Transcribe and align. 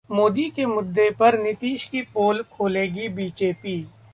मोदी 0.09 0.49
के 0.49 0.65
मुद्दे 0.65 1.09
पर 1.11 1.37
नीतीश 1.39 1.83
की 1.89 2.01
पोल 2.13 2.41
खोलेगी 2.51 3.07
बीजेपी 3.09 3.77